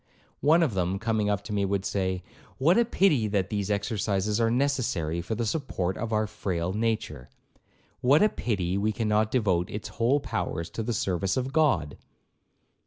One 0.39 0.63
of 0.63 0.73
them, 0.73 0.97
coming 0.97 1.29
up 1.29 1.43
to 1.43 1.53
me, 1.53 1.63
would 1.63 1.85
say, 1.85 2.23
'What 2.57 2.75
a 2.79 2.85
pity 2.85 3.27
that 3.27 3.51
these 3.51 3.69
exercises 3.69 4.41
are 4.41 4.49
necessary 4.49 5.21
for 5.21 5.35
the 5.35 5.45
support 5.45 5.95
of 5.95 6.11
our 6.11 6.25
frail 6.25 6.73
nature! 6.73 7.29
what 7.99 8.23
a 8.23 8.29
pity 8.29 8.79
we 8.79 8.91
cannot 8.91 9.29
devote 9.29 9.69
its 9.69 9.89
whole 9.89 10.19
powers 10.19 10.71
to 10.71 10.81
the 10.81 10.93
service 10.95 11.37
of 11.37 11.53
God!' 11.53 11.99